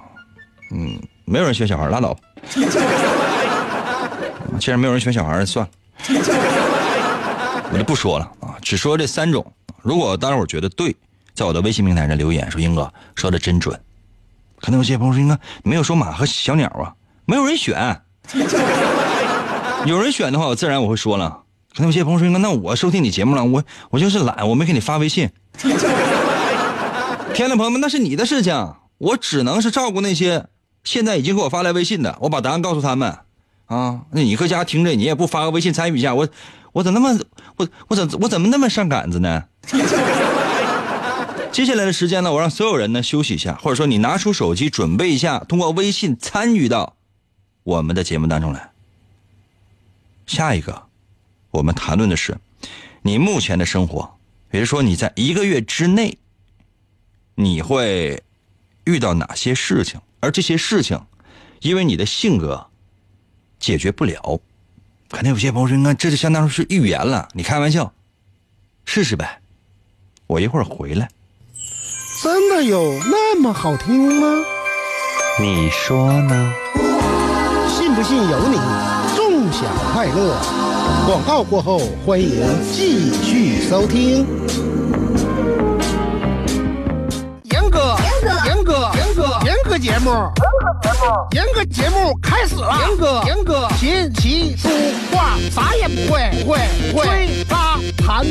[0.70, 2.16] 嗯，没有人选小孩拉倒。
[4.60, 5.72] 既然没有人选小孩算了，
[7.74, 9.44] 我就不说了啊，只说这三种。
[9.82, 10.96] 如果大伙儿觉得对。
[11.34, 13.80] 在我的微信平台上留言说：“英哥说的真准。”
[14.60, 16.94] 可能有些朋友说：“英哥没有说马和小鸟啊，
[17.26, 18.02] 没有人选。
[19.86, 21.44] 有人选的话，我自然我会说了。
[21.74, 25.30] 可能有些朋友说：‘英哥，那我收听你节目了，我我就是懒，我没给你发微信。
[27.34, 30.46] ’天呐，朋友们，那是你的事情，我只能是照顾那些
[30.84, 33.18] 现在已经给我发来微信的，我把答案告诉他们。
[33.66, 36.28] 啊，那你搁家听着，你也不发个微信参与一下，我
[36.74, 37.18] 我怎那么
[37.56, 39.46] 我我怎我怎么那么上杆子呢？”
[41.52, 46.96] 接下来的时间呢，我让所有人呢休息一下，或者说你拿出手机准备一下，通过微信参与到
[47.64, 48.72] 我们的节目当中来。
[50.26, 50.88] 下一个，
[51.52, 52.38] 我们谈论的是
[53.02, 54.18] 你目前的生活，
[54.50, 56.18] 比如说你在一个月之内，
[57.36, 58.24] 你会
[58.86, 61.06] 遇到哪些事情，而这些事情，
[61.60, 62.68] 因为你的性格
[63.60, 64.40] 解决不了。
[65.10, 67.94] 可能有些朋友说：“那这就相当于是预言了。”你开玩笑，
[68.86, 69.42] 试试呗。
[70.28, 71.10] 我一会儿回来。
[72.24, 74.28] 真的有那么好听吗？
[75.40, 76.54] 你说呢？
[77.68, 78.60] 信不信由你。
[79.16, 80.38] 纵享快乐。
[81.08, 84.28] 广告过后，欢迎继续收听。
[87.46, 90.12] 严哥，严哥，严哥，严哥，严哥节目，
[91.32, 92.78] 严哥节目开始了。
[92.88, 94.70] 严哥，严哥，琴棋书
[95.12, 96.60] 画啥也不会，不会，
[96.92, 97.41] 不会。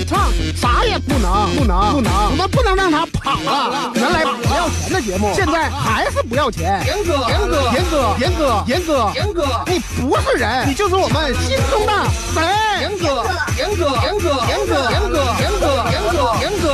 [0.07, 2.13] 唱啥也不能，不能，不能。
[2.31, 3.91] 我们不能让他跑了。
[3.95, 6.83] 原来不要钱的节目，现在还是不要钱。
[6.87, 11.93] 严哥，严哥，严哥，严哥，严哥，严哥，你不是人，你就是我们心中的
[12.33, 12.43] 神。
[12.81, 13.25] 严哥，
[13.59, 16.67] 严哥，严哥，严哥，严哥，严哥，严哥，严哥，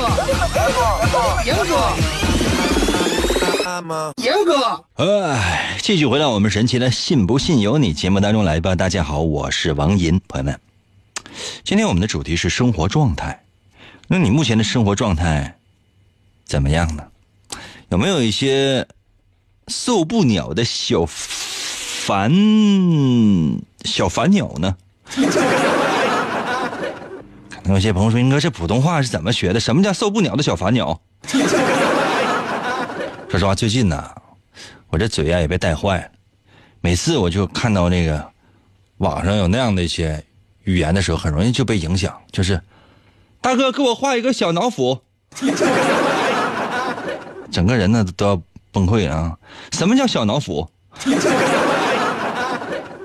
[1.45, 1.73] 严哥。
[4.17, 8.75] 严哥，哎，继续回到我们神奇的“信不信由你”节目当中来吧。
[8.75, 10.59] 大家好，我是王银，朋友们，
[11.65, 13.45] 今天我们的主题是生活状态。
[14.09, 15.59] 那你目前的生活状态
[16.45, 17.05] 怎么样呢？
[17.89, 18.87] 有没有一些
[19.69, 22.33] 受不了的小烦
[23.85, 24.77] 小烦鸟呢？
[27.51, 29.61] 可能有些朋友说：“英哥，这普通话是怎么学的？
[29.61, 31.01] 什么叫受不了的小烦鸟？”
[33.29, 34.09] 说实话，最近呢，
[34.89, 36.09] 我这嘴啊也被带坏了。
[36.81, 38.25] 每次我就看到那个
[38.99, 40.23] 网上有那样的一些
[40.67, 42.15] 语言的时候，很容易就被影响。
[42.31, 42.61] 就是
[43.41, 45.01] 大哥，给我画一个小脑斧，
[47.51, 49.37] 整个人呢都要崩溃啊！
[49.73, 50.69] 什么叫小脑斧？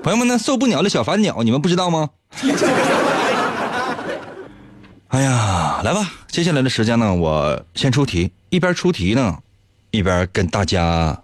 [0.02, 2.10] 朋友们，那受不了的小烦鸟，你们不知道吗？
[5.08, 9.38] 哎呀，来吧，接下来的时间呢，我先出题，一边出题呢。
[9.92, 11.22] 一边跟大家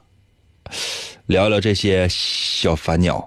[1.27, 3.27] 聊聊这些小烦鸟。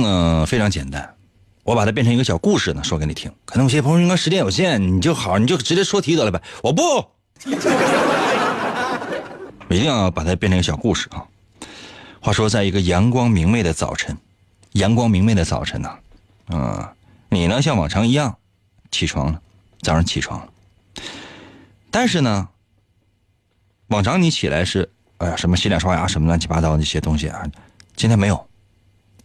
[0.00, 1.14] 呢非常简单，
[1.62, 3.32] 我把它变成一个小故事呢，说给你听。
[3.44, 6.40] 可能有些朋友应该时间有限，你就好，你就直接说题得了呗。
[6.62, 6.82] 我不。
[9.68, 11.24] 我 一定要把它变成一个小故事啊！
[12.20, 14.16] 话说，在一个阳光明媚的早晨，
[14.72, 15.90] 阳光明媚的早晨呢，
[16.50, 16.88] 嗯，
[17.28, 18.36] 你呢像往常一样
[18.90, 19.40] 起床了，
[19.82, 20.48] 早上起床了。
[21.90, 22.48] 但是呢，
[23.88, 27.42] 往常你起来是哎呀什么洗脸刷牙什么乱七八糟那些东西啊，
[27.96, 28.48] 今天没有。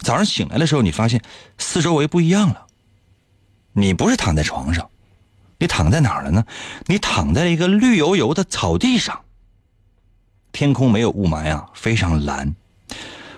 [0.02, 1.22] 早上醒来的时候，你发现
[1.58, 2.68] 四周围不一样了。
[3.74, 4.90] 你不是躺在床上，
[5.58, 6.44] 你躺在哪儿了呢？
[6.88, 9.22] 你躺在了一个绿油油的草地上。
[10.52, 12.54] 天空没有雾霾啊，非常蓝，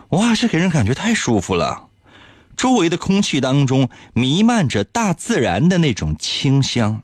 [0.10, 1.89] 哇，这给人感觉太舒服了。
[2.58, 7.04] 周围的空气当中弥漫着大自然的那种清香，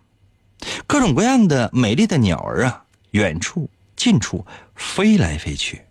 [0.88, 5.84] 各种各样的美丽的鸟儿啊，远处近处飞来飞去。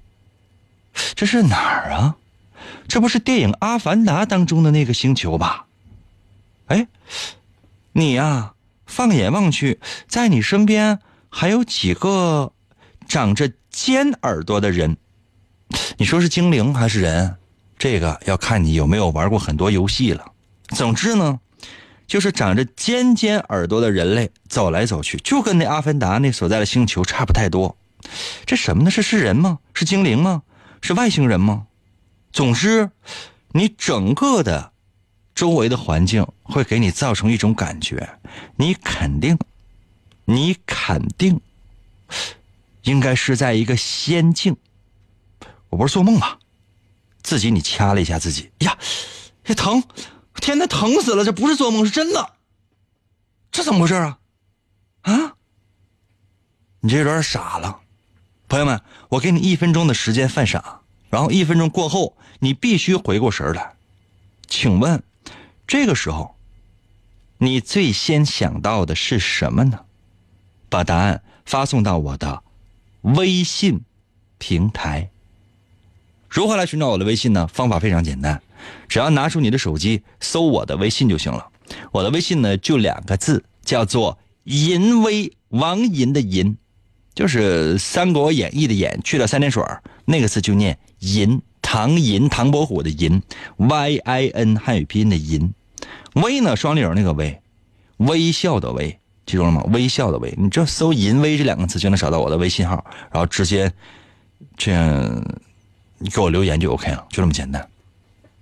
[1.14, 2.16] 这是哪儿啊？
[2.88, 5.66] 这不是电影《阿凡达》当中的那个星球吧？
[6.66, 6.86] 哎，
[7.92, 8.54] 你呀，
[8.86, 12.52] 放眼望去，在你身边还有几个
[13.06, 13.50] 长着。
[13.70, 14.96] 尖耳朵的人，
[15.98, 17.36] 你说是精灵还是人？
[17.78, 20.32] 这个要看你有没有玩过很多游戏了。
[20.70, 21.38] 总之呢，
[22.08, 27.76] 就是长着尖尖耳朵的人类走来走去，就跟那阿凡达那所在的星球差不太多。
[28.44, 28.90] 这什么呢？
[28.90, 29.60] 是是人吗？
[29.74, 30.42] 是精灵吗？
[30.80, 31.67] 是外星人吗？
[32.32, 32.90] 总之，
[33.52, 34.72] 你整个的
[35.34, 38.18] 周围的环境会给你造成一种感觉，
[38.56, 39.38] 你肯定，
[40.24, 41.40] 你肯定。
[42.82, 44.56] 应该是在一个仙境，
[45.68, 46.38] 我不是做梦吧？
[47.22, 48.78] 自己你掐了一下自己，呀，
[49.44, 49.82] 这疼，
[50.36, 51.22] 天哪，疼死了！
[51.22, 52.32] 这不是做梦，是真的。
[53.50, 54.18] 这怎么回事啊？
[55.02, 55.34] 啊？
[56.80, 57.80] 你这有点傻了，
[58.48, 63.72] 朋友们，我给你一分钟的时间犯傻，然后一分钟过后，你必须回过神来。
[64.46, 65.02] 请问，
[65.66, 66.34] 这个时候，
[67.38, 69.80] 你最先想到的是什么呢？
[70.68, 72.42] 把答案发送到我的。
[73.02, 73.80] 微信
[74.38, 75.08] 平台
[76.28, 77.46] 如何来寻找我的微信呢？
[77.46, 78.42] 方法非常简单，
[78.88, 81.48] 只要拿出你的手机搜我的微信就行了。
[81.92, 86.56] 我的微信呢就两个字，叫做“银威”，王银的银，
[87.18, 89.60] 就是《三国演义》的演去了三点水
[90.04, 93.20] 那个字就念银，唐银，唐伯虎的银
[93.56, 95.52] ，Y I N 汉语拼音的银。
[96.14, 97.40] 微呢，双立人那个微，
[97.96, 98.96] 微笑的微，
[99.26, 99.64] 记住了吗？
[99.72, 103.72] 微笑的微，你这搜“淫威”这两个字就能找到我的微信号，然后直接
[104.56, 105.20] 这样
[105.98, 107.60] 你给我留言就 OK 了，就这么简单。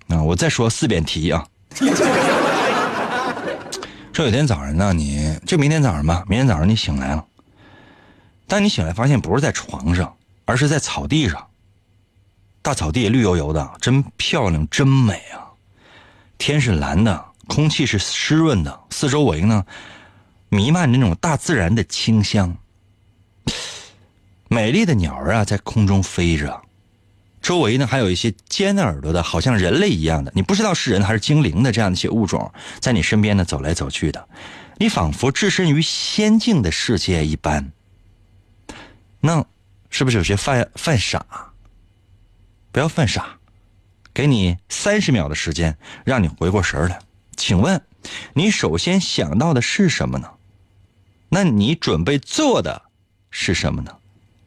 [0.08, 1.42] 啊，我再说四遍题啊。
[4.12, 7.24] 说有天早上呢，你就明天早上吧，明天早上你醒来了，
[8.46, 11.46] 当你醒来发现不是在床上，而是在草地上。
[12.62, 15.46] 大草地绿油油的，真漂亮，真美啊！
[16.36, 19.64] 天是蓝的，空气是湿润的，四周围呢
[20.48, 22.56] 弥漫着那种大自然的清香。
[24.48, 26.60] 美丽的鸟儿啊，在空中飞着，
[27.40, 34.28] 周围呢还有一些尖耳朵的，好像人类一样的，你不知道是人还是精灵的这样的一些物种，在你身边呢走来走去的，
[34.78, 37.72] 你仿佛置身于仙境的世界一般。
[39.20, 39.44] 那
[39.90, 41.24] 是不是有些犯犯傻？
[42.72, 43.38] 不要犯傻，
[44.12, 46.98] 给你三十秒的时间，让你回过神来。
[47.36, 47.82] 请问，
[48.34, 50.30] 你首先想到的是什么呢？
[51.28, 52.82] 那你准备做的
[53.30, 53.96] 是什么呢？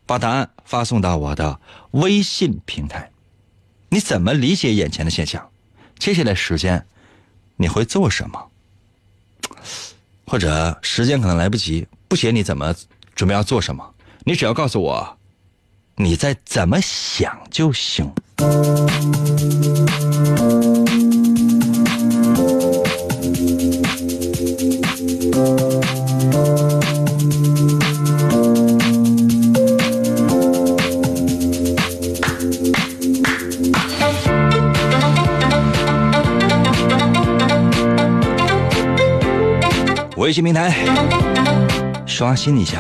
[0.06, 1.60] 把答案发送到我的
[1.92, 3.12] 微信平台。
[3.90, 5.50] 你怎么理解眼前的现象？
[5.98, 6.86] 接下来时间
[7.58, 8.52] 你会做什么？
[10.26, 12.74] 或者时间可能来不及，不写你怎么
[13.16, 13.96] 准备要做什么？
[14.24, 15.18] 你只要告诉我
[15.96, 18.10] 你在怎么想就行。
[40.18, 40.72] 微信平台
[42.06, 42.80] 刷新一下。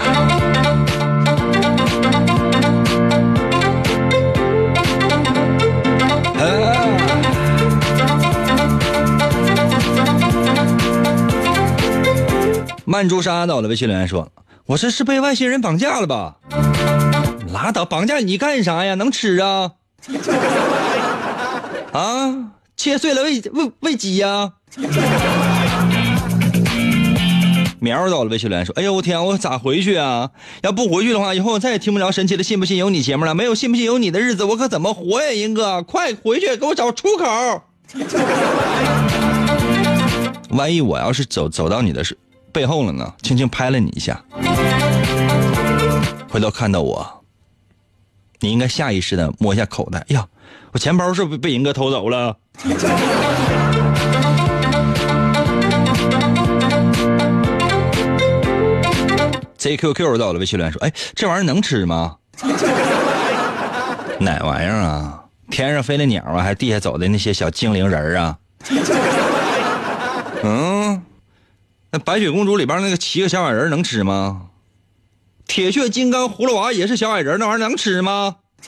[13.00, 14.30] 曼珠沙到了，微信留言说
[14.68, 16.36] ：“我这是被外星人绑架了吧？
[17.54, 18.95] 拉倒，绑架你干啥呀？
[18.95, 19.72] 能吃啊？
[21.93, 24.52] 啊，切碎了喂喂喂鸡呀？”
[27.80, 30.32] 苗到了，微信留言说：“哎呦我天，我咋回去啊？
[30.64, 33.34] 要不回去的话，以后我再也听不着神奇的信不信由你节目了。
[33.34, 35.32] 没有信不信由你的日子，我可怎么活呀？
[35.32, 37.62] 英哥，快回去给我找出口！
[40.52, 42.04] 万一我要是走走到你的
[42.60, 43.14] 背后了呢？
[43.22, 44.22] 轻轻拍了你一下，
[46.30, 47.24] 回头看到我，
[48.41, 49.99] 你应该下意识的摸一下口袋。
[50.10, 50.28] 哎呀，
[50.74, 52.36] 我钱包是不是被人哥偷走了？”
[59.57, 62.18] ZQQ 到了，微信留言说：“哎，这玩意儿能吃吗？
[64.20, 65.24] 哪玩意儿啊？
[65.49, 68.38] 天上飞的鸟啊，还是地下走的那些小精灵人啊？
[70.41, 70.78] 嗯，
[71.91, 74.43] 那白雪公主里边那个七个小矮人能吃吗？
[75.47, 78.35] 铁血金刚葫芦娃也是小矮人，那玩意儿能吃吗？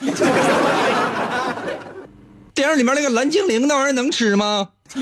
[2.54, 4.70] 电影里面那个蓝精灵那玩意儿能吃吗？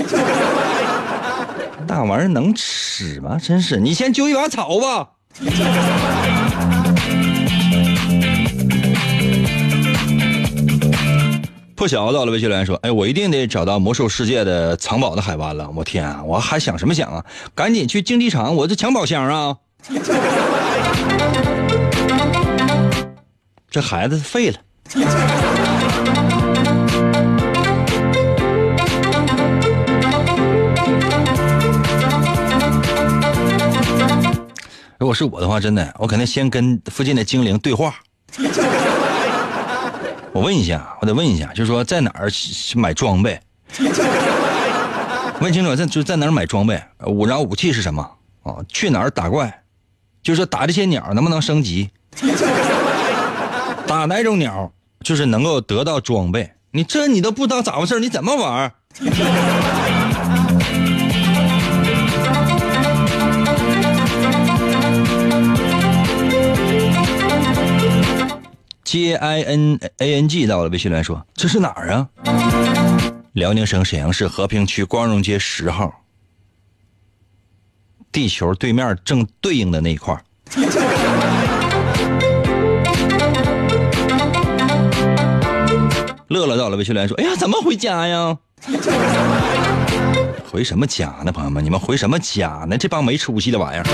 [1.88, 3.38] 那玩意儿能吃吗？
[3.42, 5.12] 真是，你先揪一把草吧。”
[11.80, 15.66] 破晓到了，微信留言说：“哎，我一定得找到魔兽世界的藏宝的海湾了！
[15.74, 17.24] 我天啊，我还想什么想啊？
[17.54, 19.56] 赶紧去竞技场，我这抢宝箱啊！
[23.70, 24.58] 这孩子废了。”
[34.98, 37.94] 如果是我的话，真的，我肯定先跟附近的精灵对话。
[40.32, 42.30] 我问一下，我得问一下，就是说在哪儿
[42.76, 43.40] 买装备？
[45.40, 46.82] 问清楚，在就在哪儿买装备？
[47.06, 48.02] 武然后武器是什么？
[48.42, 49.62] 啊，去哪儿打怪？
[50.22, 51.90] 就是说打这些鸟能不能升级？
[53.86, 54.70] 打哪种鸟
[55.02, 56.52] 就是能够得到装备？
[56.72, 58.72] 你这你都不知道咋回事，你怎么玩
[68.90, 72.08] ？J I N A N G 到了，微信来说：“这是哪儿啊？”
[73.34, 76.02] 辽宁省沈阳市和平区光荣街十号，
[78.10, 80.20] 地球对面正对应的那一块儿
[86.26, 88.36] 乐乐到了，微信来说：“哎呀，怎么回家呀？
[90.50, 91.64] 回什么家呢，朋友们？
[91.64, 92.76] 你们回什么家呢？
[92.76, 93.84] 这帮没出息的玩意儿！”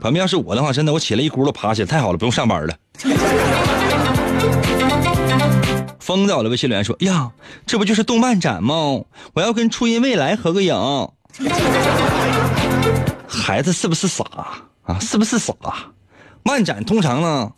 [0.00, 2.72] 旁边要是我的话，真的我起来一咕噜爬起来，太好了，不用上班了。
[6.00, 7.30] 疯子，我的微信留言说：“呀，
[7.66, 9.00] 这不就是动漫展吗？
[9.32, 10.74] 我要跟初音未来合个影。”
[13.26, 14.24] 孩子是不是傻
[14.84, 14.98] 啊？
[15.00, 15.54] 是不是傻？
[16.42, 17.52] 漫展通常呢，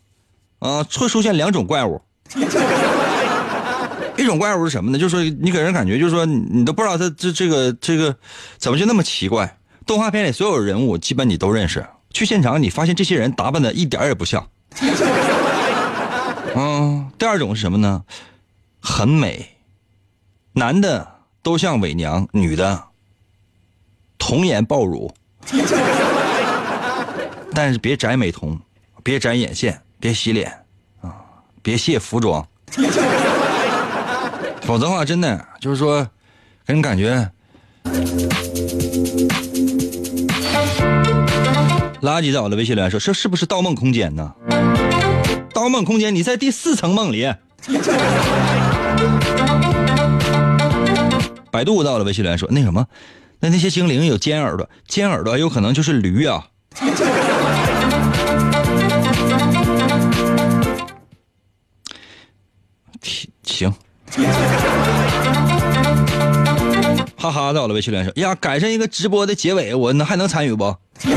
[0.60, 2.00] 啊，会出现两种怪物。
[4.16, 4.98] 一种怪物是什么呢？
[4.98, 8.16] 就是说你给人感觉就是说你都不知道他这这个这个
[8.56, 9.58] 怎么就那么奇怪。
[9.84, 14.48] 动画片里所有人物基本你都认识，去现场你发现这些人打扮的一点也不像。
[16.58, 18.02] 嗯，第二种是什么呢？
[18.80, 19.46] 很美，
[20.52, 21.06] 男的
[21.42, 22.82] 都像伪娘，女的
[24.16, 25.14] 童颜爆乳。
[27.52, 28.58] 但是别摘美瞳，
[29.02, 30.50] 别摘眼线，别洗脸
[31.02, 31.14] 啊，
[31.62, 32.48] 别卸服装。
[34.62, 36.02] 否则的话，真的就是说，
[36.66, 37.30] 给人感觉
[42.00, 44.34] 垃圾在我的微信留言说：“这是不是《盗梦空间》呢？”
[45.56, 47.32] 《盗梦空间》，你在第四层梦里。
[51.50, 52.86] 百度到了微信留言说：“那什么，
[53.40, 56.48] 那那些精灵有尖耳朵，尖耳朵有可能就是驴啊。
[63.42, 63.72] ”行。
[67.16, 70.76] 哈哈，到了微信留言说：“呀，赶上一个直播的结尾，我能还能参与不？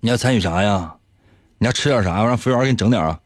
[0.00, 0.92] 你要参与啥呀？
[1.60, 2.20] 你要吃点啥？
[2.20, 3.18] 我让服务员给你整点啊。”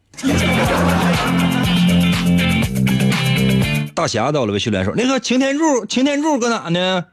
[3.95, 7.05] 大侠到了微信留言说：“那个擎天柱，擎天柱搁哪呢？”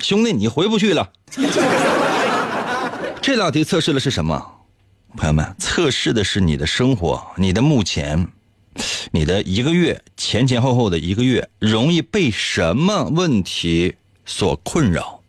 [0.00, 1.10] 兄弟，你回不去了。
[3.20, 4.40] 这道题测试的是什么？
[5.16, 8.28] 朋友们，测试的是你的生活，你的目前，
[9.10, 15.20] 你的一个月前前后后的一个月，容易被什么问题所困扰？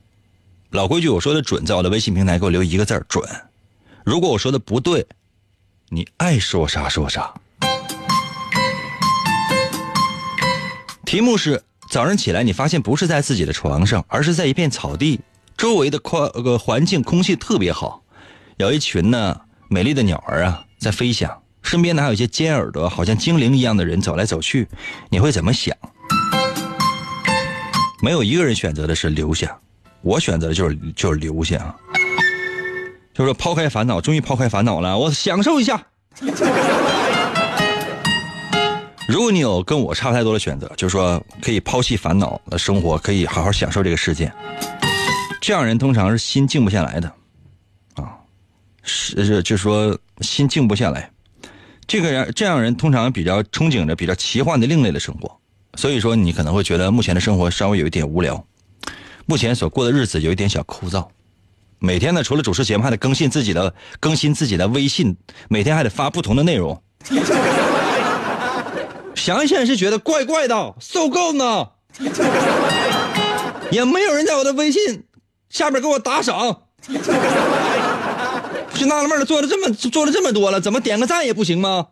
[0.72, 3.24] 老规矩，我说的准，在我的微信平台给我留一个字准。
[4.04, 5.06] 如果我说的不对，
[5.90, 7.34] 你爱说啥说啥。
[11.06, 15.20] 题目是：早上起来，你发现不是在自己的床上，而是在一片草地。
[15.56, 18.02] 周围的宽个环境空气特别好，
[18.58, 24.68] 有一群呢美丽的鸟儿啊在飞翔，身边呢还有一些尖耳朵好像精灵一样的人走来走去，
[25.10, 25.78] 你会怎么想？
[28.04, 29.58] 没有一个人选择的是留下，
[30.02, 31.74] 我选择的就是就是留下，
[33.14, 35.82] 就是抛开烦恼，终于抛开烦恼了，我享受一下。
[39.08, 44.30] 如果你有跟我差不太多的选择，就是说可以抛弃烦恼的生活，可以好好享受这个世界。
[45.40, 47.08] 这样人通常是心静不下来的，
[47.96, 48.18] 啊，
[48.82, 51.10] 是是，就说心静不下来。
[51.88, 55.40] 这个人这样人通常比较憧憬着比较奇幻的另类的生活，
[55.76, 58.46] 所以说你可能会觉得目前的生活稍微有一点无聊，
[59.26, 61.08] 目前所过的日子有一点小枯燥。
[61.80, 65.18] 每天呢，除了主持节目，还得更新自己的更新自己的微信，
[65.50, 66.82] 每天还得发不同的内容。
[69.16, 71.68] 想一想是觉得怪怪的，受够呢。
[73.72, 75.06] 也没有人在我的微信。
[75.50, 76.62] 下边给我打赏，
[78.74, 81.88] 就纳了闷了，做了这么做了这么多了，怎么点个赞也不行吗？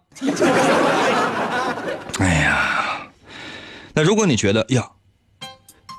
[2.18, 2.71] 哎呀，
[3.94, 4.90] 那如果你觉得呀，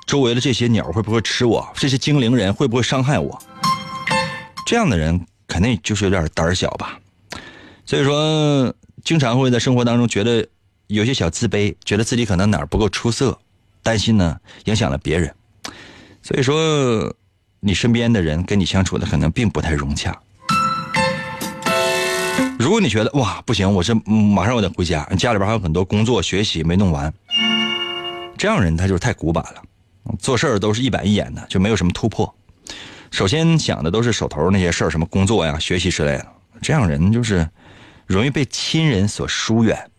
[0.05, 1.67] 周围的这些鸟会不会吃我？
[1.75, 3.39] 这些精灵人会不会伤害我？
[4.65, 6.99] 这样的人肯定就是有点胆小吧。
[7.85, 8.73] 所以说，
[9.03, 10.47] 经常会在生活当中觉得
[10.87, 13.39] 有些小自卑，觉得自己可能哪儿不够出色，
[13.81, 15.33] 担心呢影响了别人。
[16.21, 17.13] 所以说。
[17.65, 20.13] 你身边的人跟你相处的可能并不太融洽。
[22.59, 27.13] 如果你觉得哇不行，我这马上我得回家，家里边还有很多工作学习没弄完，
[28.37, 29.61] 这样人他就是太古板了，
[30.19, 32.33] 做事儿都是一板一眼的，就没有什么突破。
[33.11, 36.27] 首先想的都是手头那些事儿，什么工作呀、学习之类的，
[36.61, 37.47] 这样人就是
[38.05, 39.89] 容易被亲人所疏远。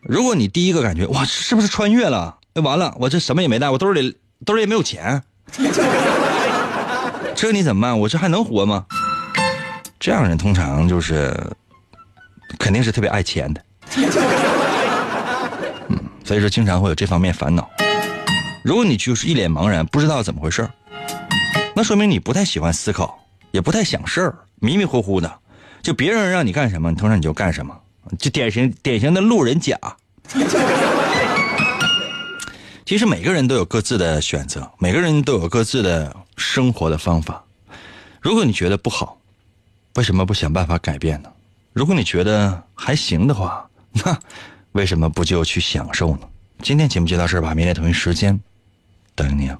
[0.00, 2.38] 如果你第一个感觉哇是不是穿越了？
[2.54, 5.22] 完了，我这什么也没带，我兜里兜里也没有钱。
[7.34, 7.98] 这你怎么办？
[8.00, 8.86] 我这还能活吗？
[10.00, 11.34] 这样人通常就是，
[12.58, 13.62] 肯定是特别爱钱的。
[16.28, 17.66] 所以说经常会有这方面烦恼。
[18.62, 20.68] 如果你就是一脸茫然，不知道怎么回事
[21.74, 23.18] 那说明你不太喜欢思考，
[23.50, 25.38] 也不太想事儿，迷迷糊糊的。
[25.80, 27.74] 就别人让你干什么，你通常你就干什么，
[28.18, 29.78] 就典型典型的路人甲。
[32.84, 37.42] 其实每个人都有各自的选择，每个人都有各自的生活的方法。
[38.20, 39.16] 如果你觉得不好，
[39.94, 41.30] 为什么不想办法改变呢？
[41.72, 44.18] 如果你觉得还行的话，那
[44.78, 46.20] 为什么不就去享受呢？
[46.62, 48.38] 今天节目就到这儿吧，明天同一时间
[49.16, 49.58] 等你啊。